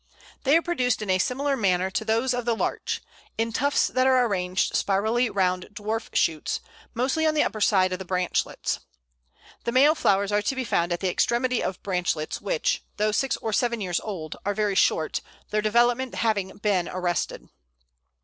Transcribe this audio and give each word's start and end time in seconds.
They 0.45 0.57
are 0.57 0.63
produced 0.63 1.03
in 1.03 1.11
a 1.11 1.19
similar 1.19 1.55
manner 1.55 1.91
to 1.91 2.03
those 2.03 2.33
of 2.33 2.43
the 2.43 2.55
Larch 2.55 3.01
in 3.37 3.51
tufts 3.51 3.85
that 3.85 4.07
are 4.07 4.25
arranged 4.25 4.75
spirally 4.75 5.29
round 5.29 5.67
dwarf 5.73 6.09
shoots, 6.15 6.59
mostly 6.95 7.23
on 7.23 7.35
the 7.35 7.43
upper 7.43 7.61
side 7.61 7.93
of 7.93 7.99
the 7.99 8.05
branchlets. 8.05 8.79
The 9.63 9.71
male 9.71 9.93
flowers 9.93 10.31
are 10.31 10.41
to 10.41 10.55
be 10.55 10.63
found 10.63 10.91
at 10.91 11.01
the 11.01 11.11
extremity 11.11 11.61
of 11.61 11.83
branchlets 11.83 12.41
which, 12.41 12.81
though 12.97 13.11
six 13.11 13.37
or 13.37 13.53
seven 13.53 13.79
years 13.79 13.99
old, 13.99 14.35
are 14.43 14.55
very 14.55 14.73
short, 14.73 15.21
their 15.51 15.61
development 15.61 16.15
having 16.15 16.57
been 16.57 16.89
arrested. 16.89 17.49